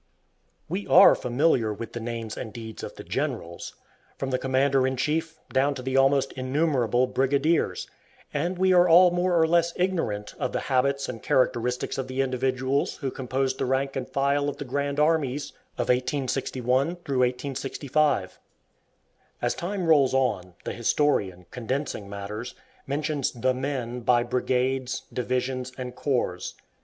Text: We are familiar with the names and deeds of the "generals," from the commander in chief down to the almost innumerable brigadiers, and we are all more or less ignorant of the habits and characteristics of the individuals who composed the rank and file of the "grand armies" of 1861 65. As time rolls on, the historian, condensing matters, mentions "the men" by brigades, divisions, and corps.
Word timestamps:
We 0.67 0.87
are 0.87 1.13
familiar 1.13 1.71
with 1.71 1.93
the 1.93 1.99
names 1.99 2.35
and 2.35 2.51
deeds 2.51 2.81
of 2.81 2.95
the 2.95 3.03
"generals," 3.03 3.75
from 4.17 4.31
the 4.31 4.39
commander 4.39 4.87
in 4.87 4.97
chief 4.97 5.37
down 5.53 5.75
to 5.75 5.83
the 5.83 5.95
almost 5.95 6.31
innumerable 6.31 7.05
brigadiers, 7.05 7.85
and 8.33 8.57
we 8.57 8.73
are 8.73 8.87
all 8.89 9.11
more 9.11 9.39
or 9.39 9.45
less 9.47 9.73
ignorant 9.75 10.33
of 10.39 10.53
the 10.53 10.61
habits 10.71 11.07
and 11.07 11.21
characteristics 11.21 11.99
of 11.99 12.07
the 12.07 12.21
individuals 12.21 12.95
who 12.95 13.11
composed 13.11 13.59
the 13.59 13.67
rank 13.67 13.95
and 13.95 14.09
file 14.09 14.49
of 14.49 14.57
the 14.57 14.65
"grand 14.65 14.99
armies" 14.99 15.51
of 15.77 15.89
1861 15.89 16.97
65. 17.55 18.39
As 19.39 19.53
time 19.53 19.85
rolls 19.85 20.15
on, 20.15 20.55
the 20.63 20.73
historian, 20.73 21.45
condensing 21.51 22.09
matters, 22.09 22.55
mentions 22.87 23.31
"the 23.33 23.53
men" 23.53 23.99
by 23.99 24.23
brigades, 24.23 25.03
divisions, 25.13 25.71
and 25.77 25.93
corps. 25.95 26.55